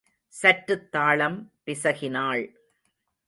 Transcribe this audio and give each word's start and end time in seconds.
சற்றுத் 0.27 0.91
தாளம் 0.91 1.51
பிசகினாள். 1.65 2.51